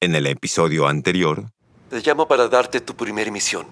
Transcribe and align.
En 0.00 0.14
el 0.14 0.28
episodio 0.28 0.86
anterior, 0.86 1.46
Te 1.90 1.98
llamo 2.00 2.28
para 2.28 2.46
darte 2.46 2.80
tu 2.80 2.94
primera 2.94 3.32
misión. 3.32 3.66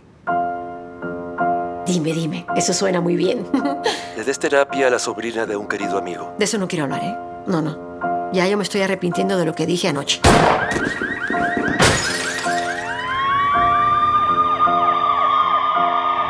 Dime, 1.87 2.13
dime, 2.13 2.45
eso 2.57 2.73
suena 2.73 3.01
muy 3.01 3.15
bien. 3.15 3.47
Le 4.17 4.25
des 4.25 4.37
terapia 4.37 4.89
a 4.89 4.91
la 4.91 4.99
sobrina 4.99 5.47
de 5.47 5.55
un 5.55 5.69
querido 5.69 5.97
amigo. 5.99 6.35
De 6.37 6.45
eso 6.47 6.59
no 6.59 6.67
quiero 6.67 6.85
hablar, 6.87 7.05
¿eh? 7.05 7.17
No, 7.47 7.63
no. 7.63 8.31
Ya 8.33 8.49
yo 8.49 8.57
me 8.57 8.65
estoy 8.65 8.81
arrepintiendo 8.81 9.37
de 9.39 9.45
lo 9.45 9.55
que 9.55 9.67
dije 9.67 9.87
anoche. 9.87 10.21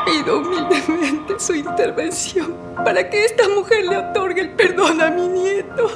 Pido 0.04 0.38
humildemente 0.38 1.38
su 1.38 1.54
intervención 1.54 2.54
para 2.84 3.08
que 3.10 3.24
esta 3.24 3.48
mujer 3.48 3.84
le 3.86 3.96
otorgue 3.96 4.40
el 4.42 4.50
perdón 4.50 5.00
a 5.00 5.10
mi 5.10 5.26
nieto. 5.26 5.90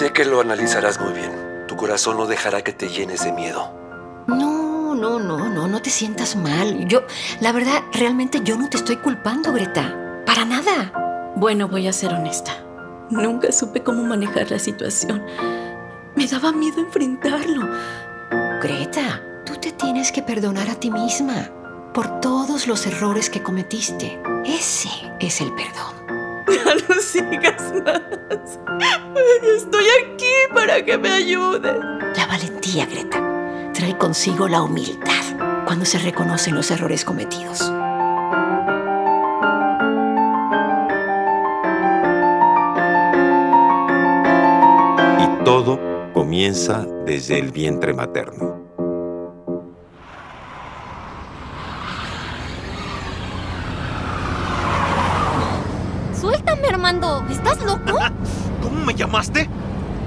Sé 0.00 0.14
que 0.14 0.24
lo 0.24 0.40
analizarás 0.40 0.98
muy 0.98 1.12
bien. 1.12 1.30
Tu 1.68 1.76
corazón 1.76 2.16
no 2.16 2.26
dejará 2.26 2.62
que 2.62 2.72
te 2.72 2.88
llenes 2.88 3.22
de 3.22 3.32
miedo. 3.32 3.70
No, 4.28 4.94
no, 4.94 5.18
no, 5.20 5.50
no, 5.50 5.68
no 5.68 5.82
te 5.82 5.90
sientas 5.90 6.36
mal. 6.36 6.88
Yo, 6.88 7.02
la 7.42 7.52
verdad, 7.52 7.82
realmente 7.92 8.40
yo 8.42 8.56
no 8.56 8.70
te 8.70 8.78
estoy 8.78 8.96
culpando, 8.96 9.52
Greta. 9.52 10.22
Para 10.24 10.46
nada. 10.46 11.34
Bueno, 11.36 11.68
voy 11.68 11.86
a 11.86 11.92
ser 11.92 12.14
honesta. 12.14 12.64
Nunca 13.10 13.52
supe 13.52 13.82
cómo 13.82 14.02
manejar 14.02 14.50
la 14.50 14.58
situación. 14.58 15.22
Me 16.16 16.26
daba 16.26 16.50
miedo 16.50 16.80
enfrentarlo. 16.80 17.68
Greta, 18.62 19.22
tú 19.44 19.56
te 19.56 19.70
tienes 19.70 20.12
que 20.12 20.22
perdonar 20.22 20.70
a 20.70 20.76
ti 20.76 20.90
misma 20.90 21.50
por 21.92 22.20
todos 22.20 22.66
los 22.66 22.86
errores 22.86 23.28
que 23.28 23.42
cometiste. 23.42 24.18
Ese 24.46 24.88
es 25.20 25.42
el 25.42 25.52
perdón. 25.52 26.19
Ya 26.50 26.74
no 26.88 27.00
sigas 27.00 27.72
más. 27.84 28.58
Estoy 29.56 29.84
aquí 30.02 30.32
para 30.54 30.84
que 30.84 30.98
me 30.98 31.10
ayudes. 31.10 31.76
La 32.16 32.26
valentía, 32.26 32.86
Greta, 32.86 33.22
trae 33.72 33.96
consigo 33.96 34.48
la 34.48 34.62
humildad 34.62 35.64
cuando 35.64 35.84
se 35.84 35.98
reconocen 35.98 36.54
los 36.54 36.70
errores 36.70 37.04
cometidos. 37.04 37.70
y 45.20 45.44
todo 45.44 45.78
comienza 46.12 46.86
desde 47.04 47.38
el 47.38 47.52
vientre 47.52 47.92
materno. 47.92 48.59
¿Estás 56.90 57.62
loco? 57.62 57.98
¿Cómo 58.62 58.84
me 58.84 58.92
llamaste? 58.94 59.48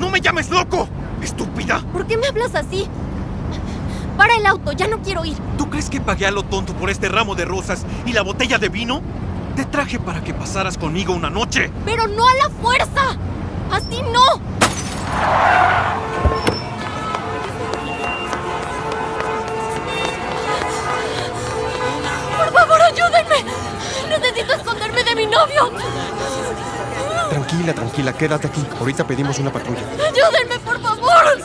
¡No 0.02 0.10
me 0.10 0.20
llames 0.20 0.50
loco! 0.50 0.90
¡Estúpida! 1.22 1.82
¿Por 1.94 2.06
qué 2.06 2.18
me 2.18 2.28
hablas 2.28 2.56
así? 2.56 2.90
Para 4.18 4.36
el 4.36 4.46
auto, 4.46 4.74
ya 4.74 4.90
no 4.90 5.02
quiero 5.02 5.24
ir. 5.24 5.38
¿Tú 5.58 5.70
crees 5.70 5.90
que 5.90 6.02
pagué 6.02 6.26
a 6.28 6.32
lo 6.32 6.44
tonto 6.44 6.74
por 6.74 6.90
este 6.90 7.08
ramo 7.08 7.36
de 7.36 7.46
rosas 7.46 7.86
y 8.06 8.12
la 8.12 8.22
botella 8.22 8.58
de 8.58 8.68
vino? 8.68 9.02
Te 9.56 9.64
traje 9.64 9.98
para 9.98 10.26
que 10.26 10.34
pasaras 10.34 10.78
conmigo 10.78 11.14
una 11.14 11.30
noche. 11.30 11.72
Pero 11.86 12.06
no 12.08 12.28
a 12.28 12.34
la 12.34 12.50
fuerza. 12.50 13.18
Así 13.72 14.02
no. 14.12 14.42
Por 22.38 22.52
favor, 22.52 22.82
ayúdenme. 22.82 23.46
Necesito 24.10 24.54
esconderme 24.54 25.04
de 25.06 25.16
mi 25.16 25.26
novio. 25.28 25.72
Tranquila, 27.54 27.74
tranquila, 27.76 28.14
quédate 28.14 28.48
aquí. 28.48 28.66
Ahorita 28.80 29.06
pedimos 29.06 29.38
una 29.38 29.52
patrulla. 29.54 29.82
Ayúdenme, 29.94 30.58
por 30.66 30.82
favor. 30.82 31.40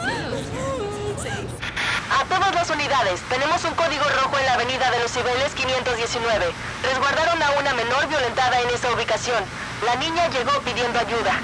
A 2.11 2.25
todas 2.25 2.55
las 2.55 2.71
unidades, 2.71 3.21
tenemos 3.29 3.63
un 3.65 3.75
código 3.75 4.05
rojo 4.23 4.39
en 4.39 4.47
la 4.47 4.55
avenida 4.55 4.91
de 4.91 5.01
los 5.01 5.13
Cibeles 5.13 5.53
519. 5.55 6.47
Resguardaron 6.83 7.43
a 7.43 7.51
una 7.61 7.75
menor 7.75 8.09
violentada 8.09 8.59
en 8.59 8.71
esa 8.71 8.91
ubicación. 8.91 9.45
La 9.85 9.97
niña 9.97 10.29
llegó 10.29 10.59
pidiendo 10.63 10.99
ayuda. 10.99 11.41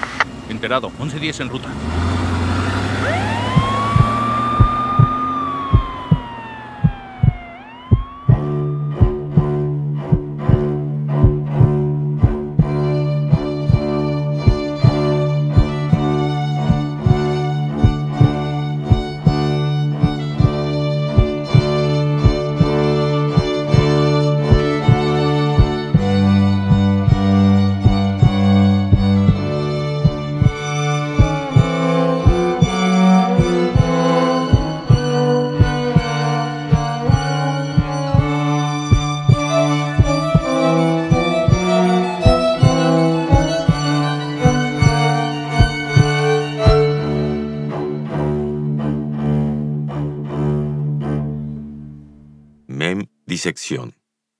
Enterado, 0.49 0.91
11-10 0.99 1.41
en 1.43 1.49
ruta. 1.51 1.69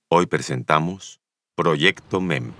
Hoy 0.09 0.25
presentamos 0.25 1.21
Proyecto 1.55 2.19
MEM. 2.19 2.51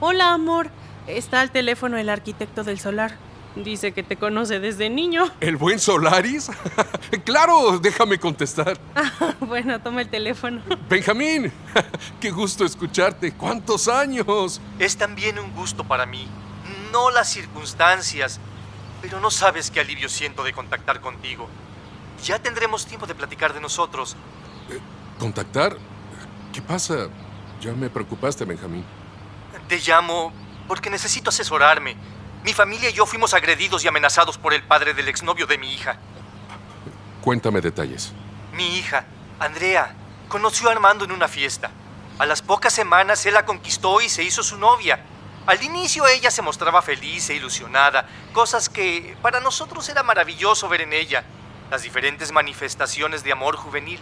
Hola, 0.00 0.32
amor. 0.32 0.70
Está 1.06 1.42
al 1.42 1.50
teléfono 1.50 1.98
el 1.98 2.08
arquitecto 2.08 2.64
del 2.64 2.78
solar. 2.78 3.16
Dice 3.56 3.92
que 3.92 4.02
te 4.02 4.16
conoce 4.16 4.58
desde 4.60 4.88
niño. 4.88 5.30
¿El 5.40 5.56
buen 5.56 5.78
Solaris? 5.80 6.50
claro, 7.24 7.78
déjame 7.78 8.18
contestar. 8.18 8.78
bueno, 9.40 9.80
toma 9.80 10.00
el 10.02 10.08
teléfono. 10.08 10.62
Benjamín, 10.88 11.52
qué 12.20 12.30
gusto 12.30 12.64
escucharte. 12.64 13.32
¿Cuántos 13.32 13.88
años? 13.88 14.60
Es 14.78 14.96
también 14.96 15.38
un 15.38 15.52
gusto 15.52 15.84
para 15.84 16.06
mí. 16.06 16.26
No 16.92 17.10
las 17.10 17.28
circunstancias, 17.28 18.40
pero 19.02 19.20
no 19.20 19.30
sabes 19.30 19.70
qué 19.70 19.80
alivio 19.80 20.08
siento 20.08 20.42
de 20.42 20.52
contactar 20.52 21.00
contigo. 21.00 21.48
Ya 22.24 22.38
tendremos 22.38 22.86
tiempo 22.86 23.06
de 23.06 23.14
platicar 23.14 23.52
de 23.52 23.60
nosotros. 23.60 24.16
¿Contactar? 25.18 25.76
¿Qué 26.52 26.62
pasa? 26.62 27.08
Ya 27.60 27.72
me 27.72 27.90
preocupaste, 27.90 28.44
Benjamín. 28.44 28.84
Te 29.68 29.78
llamo 29.78 30.32
porque 30.66 30.90
necesito 30.90 31.30
asesorarme. 31.30 31.96
Mi 32.42 32.54
familia 32.54 32.88
y 32.90 32.92
yo 32.92 33.04
fuimos 33.04 33.34
agredidos 33.34 33.84
y 33.84 33.88
amenazados 33.88 34.38
por 34.38 34.54
el 34.54 34.62
padre 34.62 34.94
del 34.94 35.08
exnovio 35.08 35.46
de 35.46 35.58
mi 35.58 35.72
hija. 35.72 35.98
Cuéntame 37.20 37.60
detalles. 37.60 38.12
Mi 38.54 38.78
hija, 38.78 39.04
Andrea, 39.38 39.94
conoció 40.28 40.68
a 40.68 40.72
Armando 40.72 41.04
en 41.04 41.12
una 41.12 41.28
fiesta. 41.28 41.70
A 42.18 42.26
las 42.26 42.40
pocas 42.40 42.72
semanas 42.72 43.24
él 43.26 43.34
la 43.34 43.44
conquistó 43.44 44.00
y 44.00 44.08
se 44.08 44.22
hizo 44.22 44.42
su 44.42 44.56
novia. 44.56 45.04
Al 45.46 45.62
inicio 45.62 46.06
ella 46.06 46.30
se 46.30 46.42
mostraba 46.42 46.82
feliz 46.82 47.28
e 47.30 47.34
ilusionada, 47.34 48.06
cosas 48.32 48.68
que 48.68 49.16
para 49.22 49.40
nosotros 49.40 49.88
era 49.88 50.02
maravilloso 50.02 50.68
ver 50.68 50.82
en 50.82 50.92
ella, 50.92 51.24
las 51.70 51.82
diferentes 51.82 52.30
manifestaciones 52.32 53.24
de 53.24 53.32
amor 53.32 53.56
juvenil. 53.56 54.00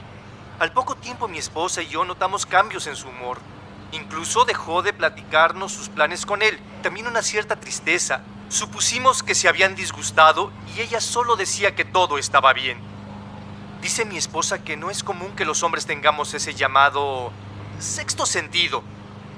Al 0.58 0.72
poco 0.72 0.96
tiempo 0.96 1.28
mi 1.28 1.38
esposa 1.38 1.82
y 1.82 1.86
yo 1.86 2.04
notamos 2.04 2.44
cambios 2.44 2.88
en 2.88 2.96
su 2.96 3.08
humor. 3.08 3.38
Incluso 3.92 4.44
dejó 4.44 4.82
de 4.82 4.92
platicarnos 4.92 5.70
sus 5.70 5.88
planes 5.88 6.26
con 6.26 6.42
él, 6.42 6.58
también 6.82 7.06
una 7.06 7.22
cierta 7.22 7.54
tristeza. 7.60 8.22
Supusimos 8.48 9.22
que 9.22 9.36
se 9.36 9.46
habían 9.46 9.76
disgustado 9.76 10.50
y 10.74 10.80
ella 10.80 11.00
solo 11.00 11.36
decía 11.36 11.76
que 11.76 11.84
todo 11.84 12.18
estaba 12.18 12.52
bien. 12.54 12.78
Dice 13.80 14.04
mi 14.04 14.16
esposa 14.16 14.64
que 14.64 14.76
no 14.76 14.90
es 14.90 15.04
común 15.04 15.36
que 15.36 15.44
los 15.44 15.62
hombres 15.62 15.86
tengamos 15.86 16.34
ese 16.34 16.54
llamado 16.54 17.30
sexto 17.78 18.26
sentido. 18.26 18.82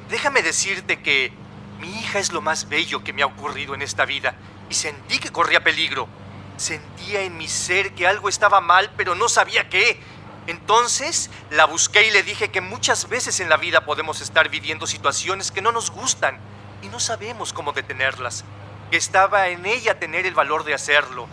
Déjame 0.08 0.42
decirte 0.42 1.02
que 1.02 1.34
mi 1.80 1.98
hija 1.98 2.18
es 2.18 2.32
lo 2.32 2.40
más 2.40 2.70
bello 2.70 3.04
que 3.04 3.12
me 3.12 3.22
ha 3.22 3.26
ocurrido 3.26 3.74
en 3.74 3.82
esta 3.82 4.06
vida 4.06 4.34
y 4.70 4.74
sentí 4.74 5.18
que 5.18 5.30
corría 5.30 5.62
peligro. 5.62 6.08
Sentía 6.56 7.20
en 7.22 7.36
mi 7.36 7.48
ser 7.48 7.94
que 7.94 8.06
algo 8.06 8.30
estaba 8.30 8.62
mal, 8.62 8.90
pero 8.96 9.14
no 9.14 9.28
sabía 9.28 9.68
qué. 9.68 10.00
Entonces 10.46 11.30
la 11.50 11.66
busqué 11.66 12.08
y 12.08 12.10
le 12.10 12.22
dije 12.22 12.50
que 12.50 12.60
muchas 12.60 13.08
veces 13.08 13.40
en 13.40 13.48
la 13.48 13.56
vida 13.56 13.84
podemos 13.84 14.20
estar 14.20 14.48
viviendo 14.48 14.86
situaciones 14.86 15.50
que 15.50 15.62
no 15.62 15.72
nos 15.72 15.90
gustan 15.90 16.38
y 16.82 16.88
no 16.88 17.00
sabemos 17.00 17.52
cómo 17.52 17.72
detenerlas. 17.72 18.44
Que 18.90 18.96
estaba 18.96 19.48
en 19.48 19.66
ella 19.66 19.98
tener 19.98 20.26
el 20.26 20.34
valor 20.34 20.64
de 20.64 20.74
hacerlo. 20.74 21.28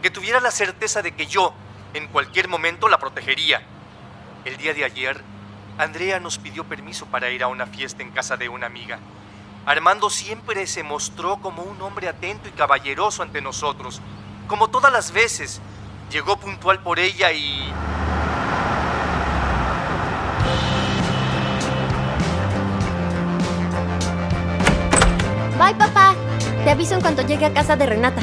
Que 0.00 0.10
tuviera 0.10 0.40
la 0.40 0.50
certeza 0.50 1.02
de 1.02 1.12
que 1.12 1.26
yo, 1.26 1.54
en 1.94 2.08
cualquier 2.08 2.48
momento, 2.48 2.88
la 2.88 2.98
protegería. 2.98 3.62
El 4.44 4.56
día 4.56 4.74
de 4.74 4.84
ayer, 4.84 5.22
Andrea 5.78 6.20
nos 6.20 6.38
pidió 6.38 6.64
permiso 6.64 7.06
para 7.06 7.30
ir 7.30 7.42
a 7.42 7.48
una 7.48 7.66
fiesta 7.66 8.02
en 8.02 8.10
casa 8.10 8.36
de 8.36 8.48
una 8.48 8.66
amiga. 8.66 8.98
Armando 9.64 10.10
siempre 10.10 10.66
se 10.66 10.82
mostró 10.82 11.38
como 11.40 11.62
un 11.62 11.80
hombre 11.82 12.08
atento 12.08 12.48
y 12.48 12.52
caballeroso 12.52 13.22
ante 13.22 13.40
nosotros. 13.40 14.00
Como 14.48 14.68
todas 14.68 14.92
las 14.92 15.12
veces, 15.12 15.60
llegó 16.10 16.36
puntual 16.38 16.82
por 16.82 16.98
ella 16.98 17.32
y... 17.32 17.72
Bye, 25.62 25.76
papá. 25.76 26.16
Te 26.64 26.70
aviso 26.70 26.94
en 26.94 27.00
cuanto 27.00 27.22
llegue 27.22 27.46
a 27.46 27.52
casa 27.52 27.76
de 27.76 27.86
Renata. 27.86 28.20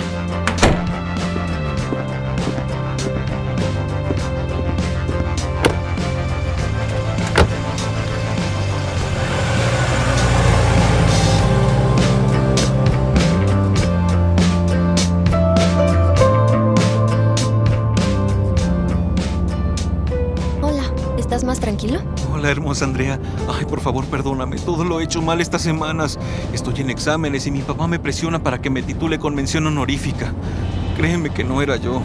Hermosa 22.51 22.85
Andrea. 22.85 23.19
Ay, 23.47 23.65
por 23.65 23.79
favor, 23.79 24.05
perdóname. 24.05 24.57
Todo 24.57 24.83
lo 24.83 24.99
he 24.99 25.03
hecho 25.03 25.21
mal 25.21 25.41
estas 25.41 25.61
semanas. 25.61 26.19
Estoy 26.53 26.81
en 26.81 26.89
exámenes 26.89 27.47
y 27.47 27.51
mi 27.51 27.61
papá 27.61 27.87
me 27.87 27.99
presiona 27.99 28.41
para 28.41 28.61
que 28.61 28.69
me 28.69 28.81
titule 28.81 29.19
con 29.19 29.35
mención 29.35 29.67
honorífica. 29.67 30.33
Créeme 30.97 31.29
que 31.29 31.43
no 31.43 31.61
era 31.61 31.77
yo. 31.77 32.01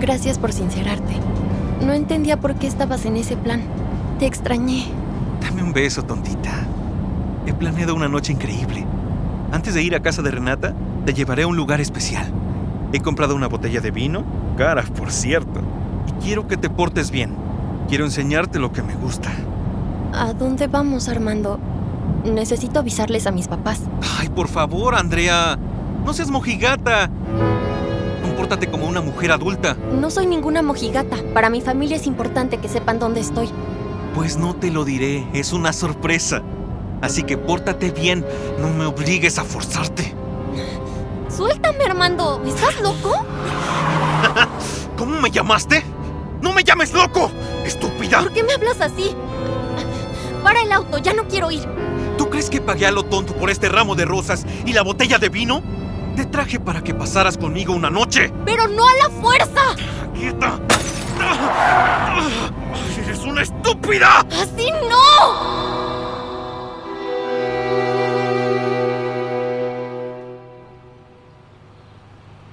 Gracias 0.00 0.38
por 0.38 0.52
sincerarte. 0.52 1.14
No 1.84 1.92
entendía 1.92 2.40
por 2.40 2.54
qué 2.54 2.66
estabas 2.66 3.04
en 3.04 3.16
ese 3.16 3.36
plan. 3.36 3.62
Te 4.18 4.26
extrañé. 4.26 4.86
Dame 5.40 5.62
un 5.62 5.72
beso, 5.72 6.02
tontita. 6.02 6.66
He 7.46 7.52
planeado 7.52 7.94
una 7.94 8.08
noche 8.08 8.32
increíble. 8.32 8.86
Antes 9.52 9.74
de 9.74 9.82
ir 9.82 9.94
a 9.94 10.00
casa 10.00 10.22
de 10.22 10.30
Renata, 10.30 10.74
te 11.04 11.14
llevaré 11.14 11.42
a 11.42 11.46
un 11.46 11.56
lugar 11.56 11.80
especial. 11.80 12.26
He 12.92 13.00
comprado 13.00 13.34
una 13.34 13.48
botella 13.48 13.80
de 13.80 13.90
vino, 13.90 14.24
cara, 14.56 14.82
por 14.82 15.10
cierto. 15.10 15.60
Y 16.08 16.24
quiero 16.24 16.46
que 16.46 16.56
te 16.56 16.70
portes 16.70 17.10
bien. 17.10 17.43
Quiero 17.88 18.04
enseñarte 18.04 18.58
lo 18.58 18.72
que 18.72 18.82
me 18.82 18.94
gusta. 18.94 19.30
¿A 20.12 20.32
dónde 20.32 20.66
vamos, 20.66 21.08
Armando? 21.08 21.58
Necesito 22.24 22.78
avisarles 22.80 23.26
a 23.26 23.30
mis 23.30 23.48
papás. 23.48 23.80
Ay, 24.18 24.28
por 24.28 24.48
favor, 24.48 24.94
Andrea. 24.94 25.58
No 26.04 26.12
seas 26.12 26.30
mojigata. 26.30 27.10
Compórtate 28.22 28.68
como 28.70 28.86
una 28.86 29.00
mujer 29.00 29.32
adulta. 29.32 29.76
No 30.00 30.10
soy 30.10 30.26
ninguna 30.26 30.62
mojigata. 30.62 31.16
Para 31.34 31.50
mi 31.50 31.60
familia 31.60 31.96
es 31.96 32.06
importante 32.06 32.58
que 32.58 32.68
sepan 32.68 32.98
dónde 32.98 33.20
estoy. 33.20 33.48
Pues 34.14 34.36
no 34.36 34.54
te 34.54 34.70
lo 34.70 34.84
diré, 34.84 35.26
es 35.32 35.52
una 35.52 35.72
sorpresa. 35.72 36.42
Así 37.02 37.24
que 37.24 37.36
pórtate 37.36 37.90
bien, 37.90 38.24
no 38.60 38.70
me 38.70 38.86
obligues 38.86 39.38
a 39.38 39.44
forzarte. 39.44 40.14
Suéltame, 41.28 41.84
Armando. 41.84 42.40
¿Estás 42.46 42.80
loco? 42.80 43.26
¿Cómo 44.96 45.20
me 45.20 45.30
llamaste? 45.30 45.82
¡No 46.40 46.52
me 46.52 46.62
llames 46.62 46.92
loco! 46.92 47.30
¡Estúpida! 48.04 48.22
¿Por 48.22 48.32
qué 48.32 48.42
me 48.42 48.52
hablas 48.52 48.80
así? 48.80 49.16
Para 50.42 50.60
el 50.60 50.72
auto, 50.72 50.98
ya 50.98 51.14
no 51.14 51.26
quiero 51.26 51.50
ir. 51.50 51.66
¿Tú 52.18 52.28
crees 52.28 52.50
que 52.50 52.60
pagué 52.60 52.86
a 52.86 52.92
lo 52.92 53.04
tonto 53.04 53.34
por 53.34 53.50
este 53.50 53.68
ramo 53.68 53.94
de 53.94 54.04
rosas 54.04 54.44
y 54.66 54.72
la 54.72 54.82
botella 54.82 55.18
de 55.18 55.30
vino? 55.30 55.62
Te 56.16 56.26
traje 56.26 56.60
para 56.60 56.82
que 56.82 56.94
pasaras 56.94 57.38
conmigo 57.38 57.72
una 57.72 57.90
noche. 57.90 58.32
¡Pero 58.44 58.68
no 58.68 58.86
a 58.86 58.94
la 58.94 59.10
fuerza! 59.10 59.62
¡Quieta! 60.14 60.60
¡Eres 63.04 63.20
una 63.20 63.42
estúpida! 63.42 64.20
¡Así 64.30 64.70
no! 64.88 65.74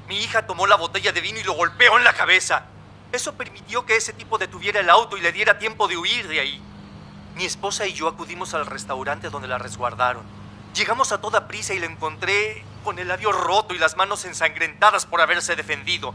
Mi 0.08 0.18
hija 0.18 0.46
tomó 0.48 0.66
la 0.66 0.78
botella 0.78 1.12
de 1.12 1.22
vino 1.22 1.40
y 1.40 1.44
lo 1.44 1.54
golpeó 1.54 1.98
en 1.98 2.04
la 2.04 2.14
cabeza. 2.14 2.71
Eso 3.12 3.34
permitió 3.34 3.86
que 3.86 3.96
ese 3.96 4.14
tipo 4.14 4.38
detuviera 4.38 4.80
el 4.80 4.90
auto 4.90 5.18
y 5.18 5.22
le 5.22 5.32
diera 5.32 5.60
tiempo 5.60 5.88
de 5.88 5.98
huir 5.98 6.28
de 6.28 6.40
ahí. 6.40 6.62
Mi 7.36 7.46
esposa 7.46 7.86
y 7.88 7.94
yo 7.94 8.08
acudimos 8.08 8.54
al 8.54 8.66
restaurante 8.66 9.30
donde 9.30 9.48
la 9.48 9.58
resguardaron. 9.58 10.24
Llegamos 10.74 11.12
a 11.12 11.20
toda 11.20 11.48
prisa 11.48 11.74
y 11.74 11.80
la 11.80 11.88
encontré 11.88 12.64
con 12.84 13.00
el 13.00 13.10
labio 13.10 13.32
roto 13.32 13.74
y 13.74 13.78
las 13.78 13.98
manos 13.98 14.24
ensangrentadas 14.26 15.06
por 15.06 15.20
haberse 15.20 15.56
defendido. 15.56 16.14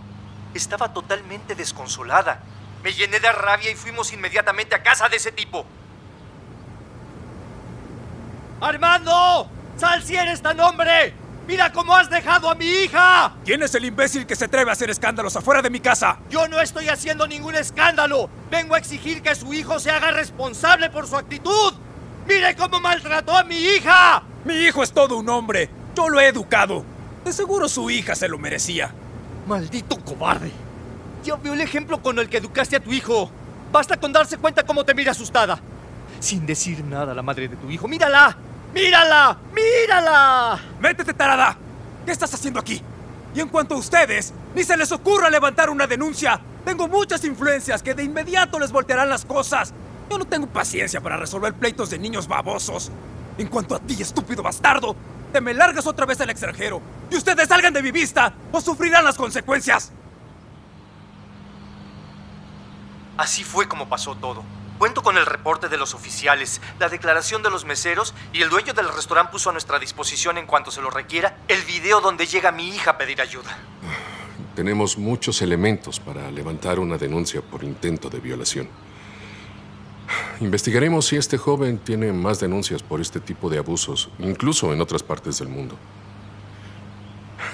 Estaba 0.54 0.94
totalmente 0.94 1.54
desconsolada. 1.54 2.40
Me 2.82 2.94
llené 2.94 3.20
de 3.20 3.30
rabia 3.32 3.70
y 3.70 3.74
fuimos 3.74 4.12
inmediatamente 4.12 4.74
a 4.74 4.82
casa 4.82 5.08
de 5.08 5.16
ese 5.16 5.32
tipo. 5.32 5.66
¡Armando! 8.60 9.50
¡Sal 9.76 10.02
si 10.02 10.16
eres 10.16 10.40
tan 10.40 10.58
hombre! 10.60 11.14
¡Mira 11.46 11.70
cómo 11.72 11.94
has 11.94 12.10
dejado 12.10 12.50
a 12.50 12.56
mi 12.56 12.66
hija! 12.66 13.32
¿Quién 13.44 13.62
es 13.62 13.72
el 13.76 13.84
imbécil 13.84 14.26
que 14.26 14.34
se 14.34 14.46
atreve 14.46 14.70
a 14.70 14.72
hacer 14.72 14.90
escándalos 14.90 15.36
afuera 15.36 15.62
de 15.62 15.70
mi 15.70 15.78
casa? 15.78 16.18
Yo 16.28 16.48
no 16.48 16.60
estoy 16.60 16.88
haciendo 16.88 17.28
ningún 17.28 17.54
escándalo. 17.54 18.28
Vengo 18.50 18.74
a 18.74 18.78
exigir 18.78 19.22
que 19.22 19.34
su 19.36 19.54
hijo 19.54 19.78
se 19.78 19.92
haga 19.92 20.10
responsable 20.10 20.90
por 20.90 21.06
su 21.06 21.16
actitud. 21.16 21.74
¡Mire 22.26 22.56
cómo 22.56 22.80
maltrató 22.80 23.36
a 23.36 23.44
mi 23.44 23.56
hija! 23.56 24.24
Mi 24.44 24.54
hijo 24.54 24.82
es 24.82 24.90
todo 24.90 25.16
un 25.16 25.28
hombre. 25.28 25.70
Yo 25.94 26.08
lo 26.08 26.18
he 26.18 26.26
educado. 26.26 26.84
De 27.24 27.32
seguro 27.32 27.68
su 27.68 27.90
hija 27.90 28.16
se 28.16 28.28
lo 28.28 28.38
merecía. 28.38 28.92
¡Maldito 29.46 29.98
cobarde! 30.04 30.50
Ya 31.22 31.36
veo 31.36 31.54
el 31.54 31.60
ejemplo 31.60 32.02
con 32.02 32.18
el 32.18 32.28
que 32.28 32.38
educaste 32.38 32.74
a 32.74 32.80
tu 32.80 32.92
hijo. 32.92 33.30
Basta 33.70 33.96
con 33.96 34.12
darse 34.12 34.36
cuenta 34.36 34.64
cómo 34.64 34.84
te 34.84 34.94
mira 34.94 35.12
asustada. 35.12 35.60
Sin 36.18 36.44
decir 36.44 36.84
nada 36.84 37.12
a 37.12 37.14
la 37.14 37.22
madre 37.22 37.46
de 37.46 37.56
tu 37.56 37.70
hijo. 37.70 37.86
¡Mírala! 37.86 38.36
¡Mírala! 38.76 39.38
¡Mírala! 39.54 40.60
¡Métete, 40.80 41.14
tarada! 41.14 41.56
¿Qué 42.04 42.12
estás 42.12 42.34
haciendo 42.34 42.60
aquí? 42.60 42.82
Y 43.34 43.40
en 43.40 43.48
cuanto 43.48 43.74
a 43.74 43.78
ustedes, 43.78 44.34
ni 44.54 44.64
se 44.64 44.76
les 44.76 44.92
ocurra 44.92 45.30
levantar 45.30 45.70
una 45.70 45.86
denuncia. 45.86 46.38
Tengo 46.62 46.86
muchas 46.86 47.24
influencias 47.24 47.82
que 47.82 47.94
de 47.94 48.04
inmediato 48.04 48.58
les 48.58 48.70
voltearán 48.70 49.08
las 49.08 49.24
cosas. 49.24 49.72
Yo 50.10 50.18
no 50.18 50.26
tengo 50.26 50.46
paciencia 50.48 51.00
para 51.00 51.16
resolver 51.16 51.54
pleitos 51.54 51.88
de 51.88 51.98
niños 51.98 52.28
babosos. 52.28 52.92
En 53.38 53.46
cuanto 53.48 53.74
a 53.74 53.78
ti, 53.78 54.02
estúpido 54.02 54.42
bastardo, 54.42 54.94
te 55.32 55.40
me 55.40 55.54
largas 55.54 55.86
otra 55.86 56.04
vez 56.04 56.20
al 56.20 56.28
extranjero 56.28 56.82
y 57.10 57.16
ustedes 57.16 57.48
salgan 57.48 57.72
de 57.72 57.82
mi 57.82 57.92
vista 57.92 58.34
o 58.52 58.60
sufrirán 58.60 59.06
las 59.06 59.16
consecuencias. 59.16 59.90
Así 63.16 63.42
fue 63.42 63.66
como 63.66 63.88
pasó 63.88 64.14
todo. 64.16 64.44
Cuento 64.78 65.02
con 65.02 65.16
el 65.16 65.24
reporte 65.24 65.68
de 65.68 65.78
los 65.78 65.94
oficiales, 65.94 66.60
la 66.78 66.90
declaración 66.90 67.42
de 67.42 67.48
los 67.48 67.64
meseros 67.64 68.12
y 68.34 68.42
el 68.42 68.50
dueño 68.50 68.74
del 68.74 68.92
restaurante 68.92 69.32
puso 69.32 69.48
a 69.48 69.52
nuestra 69.52 69.78
disposición 69.78 70.36
en 70.36 70.46
cuanto 70.46 70.70
se 70.70 70.82
lo 70.82 70.90
requiera 70.90 71.38
el 71.48 71.62
video 71.62 72.02
donde 72.02 72.26
llega 72.26 72.52
mi 72.52 72.68
hija 72.68 72.90
a 72.90 72.98
pedir 72.98 73.22
ayuda. 73.22 73.56
Tenemos 74.54 74.98
muchos 74.98 75.40
elementos 75.40 75.98
para 75.98 76.30
levantar 76.30 76.78
una 76.78 76.98
denuncia 76.98 77.40
por 77.40 77.64
intento 77.64 78.10
de 78.10 78.20
violación. 78.20 78.68
Investigaremos 80.40 81.06
si 81.06 81.16
este 81.16 81.38
joven 81.38 81.78
tiene 81.78 82.12
más 82.12 82.38
denuncias 82.38 82.82
por 82.82 83.00
este 83.00 83.20
tipo 83.20 83.48
de 83.48 83.58
abusos, 83.58 84.10
incluso 84.18 84.72
en 84.74 84.80
otras 84.82 85.02
partes 85.02 85.38
del 85.38 85.48
mundo. 85.48 85.76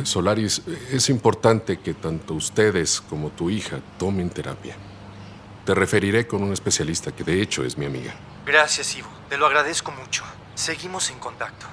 Solaris, 0.03 0.63
es 0.91 1.09
importante 1.09 1.79
que 1.79 1.95
tanto 1.95 2.35
ustedes 2.35 3.01
como 3.01 3.31
tu 3.31 3.49
hija 3.49 3.81
tomen 3.99 4.31
terapia. 4.31 4.77
Te 5.65 5.75
referiré 5.75 6.27
con 6.27 6.43
un 6.43 6.53
especialista 6.53 7.13
que 7.13 7.23
de 7.23 7.41
hecho 7.41 7.65
es 7.65 7.79
mi 7.79 7.87
amiga. 7.87 8.15
Gracias, 8.45 8.97
Ivo. 8.97 9.09
Te 9.29 9.37
lo 9.39 9.47
agradezco 9.47 9.93
mucho. 9.93 10.25
Seguimos 10.55 11.11
en 11.11 11.19
contacto. 11.19 11.67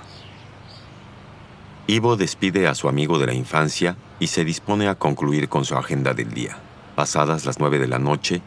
Ivo 1.88 2.15
despide 2.15 2.67
a 2.67 2.75
su 2.75 2.88
amigo 2.88 3.17
de 3.17 3.25
la 3.25 3.34
infancia 3.34 3.98
y 4.19 4.27
se 4.27 4.46
dispone 4.46 4.88
a 4.88 4.96
concluir 4.96 5.50
con 5.50 5.65
su 5.65 5.75
agenda 5.75 6.13
del 6.13 6.31
día. 6.31 6.58
Pasadas 6.96 7.46
las 7.46 7.60
nueve 7.60 7.79
de 7.79 7.88
la 7.88 7.98
noche, 7.98 8.43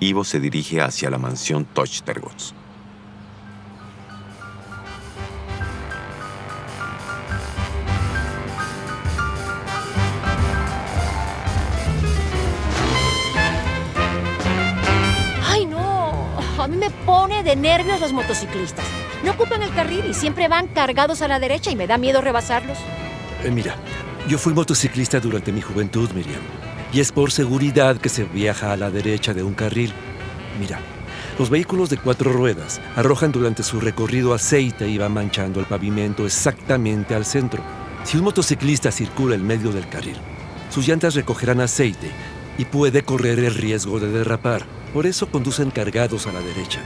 Ivo 0.00 0.24
se 0.24 0.40
dirige 0.40 0.80
hacia 0.80 1.08
la 1.08 1.18
mansión 1.18 1.64
Tochtergots. 1.66 2.52
A 16.64 16.66
mí 16.66 16.78
me 16.78 16.88
pone 16.88 17.42
de 17.42 17.56
nervios 17.56 18.00
los 18.00 18.14
motociclistas. 18.14 18.86
No 19.22 19.32
ocupan 19.32 19.62
el 19.62 19.74
carril 19.74 20.02
y 20.08 20.14
siempre 20.14 20.48
van 20.48 20.66
cargados 20.66 21.20
a 21.20 21.28
la 21.28 21.38
derecha 21.38 21.70
y 21.70 21.76
me 21.76 21.86
da 21.86 21.98
miedo 21.98 22.22
rebasarlos. 22.22 22.78
Eh, 23.44 23.50
mira, 23.50 23.76
yo 24.30 24.38
fui 24.38 24.54
motociclista 24.54 25.20
durante 25.20 25.52
mi 25.52 25.60
juventud, 25.60 26.10
Miriam. 26.12 26.40
Y 26.90 27.00
es 27.00 27.12
por 27.12 27.32
seguridad 27.32 27.98
que 27.98 28.08
se 28.08 28.24
viaja 28.24 28.72
a 28.72 28.78
la 28.78 28.90
derecha 28.90 29.34
de 29.34 29.42
un 29.42 29.52
carril. 29.52 29.92
Mira, 30.58 30.78
los 31.38 31.50
vehículos 31.50 31.90
de 31.90 31.98
cuatro 31.98 32.32
ruedas 32.32 32.80
arrojan 32.96 33.30
durante 33.30 33.62
su 33.62 33.78
recorrido 33.78 34.32
aceite 34.32 34.88
y 34.88 34.96
van 34.96 35.12
manchando 35.12 35.60
el 35.60 35.66
pavimento 35.66 36.24
exactamente 36.24 37.14
al 37.14 37.26
centro. 37.26 37.62
Si 38.04 38.16
un 38.16 38.24
motociclista 38.24 38.90
circula 38.90 39.34
en 39.34 39.46
medio 39.46 39.70
del 39.70 39.86
carril, 39.90 40.16
sus 40.70 40.88
llantas 40.88 41.14
recogerán 41.14 41.60
aceite 41.60 42.10
y 42.58 42.64
puede 42.64 43.02
correr 43.02 43.38
el 43.38 43.54
riesgo 43.54 44.00
de 44.00 44.10
derrapar. 44.10 44.64
Por 44.92 45.06
eso 45.06 45.28
conducen 45.28 45.70
cargados 45.70 46.26
a 46.26 46.32
la 46.32 46.40
derecha. 46.40 46.80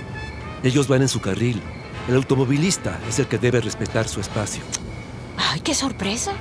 Ellos 0.62 0.88
van 0.88 1.02
en 1.02 1.08
su 1.08 1.20
carril 1.20 1.62
El 2.08 2.16
automovilista 2.16 2.98
es 3.08 3.18
el 3.18 3.26
que 3.26 3.38
debe 3.38 3.60
respetar 3.60 4.08
su 4.08 4.20
espacio. 4.20 4.62
¡Ay, 5.36 5.60
qué 5.60 5.74
sorpresa! 5.74 6.32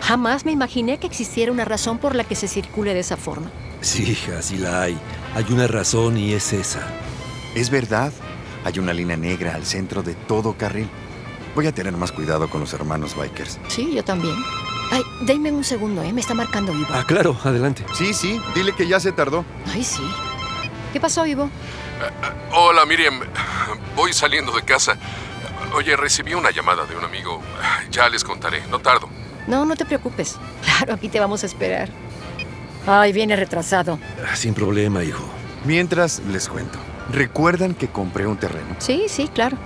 Jamás 0.00 0.44
me 0.44 0.52
imaginé 0.52 0.98
que 0.98 1.06
existiera 1.06 1.50
una 1.50 1.64
razón 1.64 1.98
por 1.98 2.14
la 2.14 2.24
que 2.24 2.36
se 2.36 2.46
circule 2.46 2.94
de 2.94 3.00
esa 3.00 3.16
forma. 3.16 3.50
Sí, 3.80 4.16
así 4.36 4.56
la 4.58 4.82
hay. 4.82 4.96
Hay 5.34 5.44
una 5.50 5.66
razón 5.66 6.16
y 6.16 6.32
es 6.32 6.52
esa. 6.52 6.86
Es 7.54 7.68
verdad. 7.70 8.12
Hay 8.64 8.78
una 8.78 8.92
línea 8.92 9.16
negra 9.16 9.54
al 9.54 9.64
centro 9.64 10.02
de 10.02 10.14
todo 10.14 10.54
carril. 10.54 10.88
Voy 11.54 11.66
a 11.66 11.72
tener 11.72 11.96
más 11.96 12.12
cuidado 12.12 12.48
con 12.48 12.60
los 12.60 12.72
hermanos 12.72 13.16
bikers. 13.16 13.58
Sí, 13.68 13.92
yo 13.94 14.04
también. 14.04 14.36
Ay, 14.90 15.02
denme 15.20 15.52
un 15.52 15.64
segundo, 15.64 16.02
¿eh? 16.02 16.12
Me 16.12 16.20
está 16.20 16.34
marcando 16.34 16.72
Ivo. 16.74 16.88
Ah, 16.92 17.04
claro, 17.06 17.36
adelante. 17.44 17.84
Sí, 17.94 18.14
sí, 18.14 18.40
dile 18.54 18.74
que 18.74 18.86
ya 18.86 18.98
se 19.00 19.12
tardó. 19.12 19.44
Ay, 19.72 19.84
sí. 19.84 20.02
¿Qué 20.92 21.00
pasó, 21.00 21.26
Ivo? 21.26 21.50
Hola, 22.52 22.86
Miriam. 22.86 23.20
Voy 23.94 24.12
saliendo 24.12 24.52
de 24.52 24.62
casa. 24.62 24.96
Oye, 25.74 25.96
recibí 25.96 26.32
una 26.34 26.50
llamada 26.50 26.86
de 26.86 26.96
un 26.96 27.04
amigo. 27.04 27.42
Ya 27.90 28.08
les 28.08 28.24
contaré, 28.24 28.62
no 28.70 28.78
tardo. 28.78 29.08
No, 29.46 29.64
no 29.64 29.76
te 29.76 29.84
preocupes. 29.84 30.36
Claro, 30.64 30.94
aquí 30.94 31.08
te 31.08 31.20
vamos 31.20 31.42
a 31.42 31.46
esperar. 31.46 31.90
Ay, 32.86 33.12
viene 33.12 33.36
retrasado. 33.36 33.98
Sin 34.34 34.54
problema, 34.54 35.04
hijo. 35.04 35.24
Mientras 35.64 36.20
les 36.30 36.48
cuento. 36.48 36.78
¿Recuerdan 37.12 37.74
que 37.74 37.88
compré 37.88 38.26
un 38.26 38.36
terreno? 38.38 38.76
Sí, 38.78 39.04
sí, 39.08 39.28
claro. 39.28 39.58